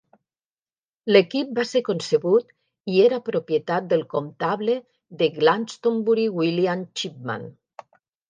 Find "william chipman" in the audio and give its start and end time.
6.41-7.47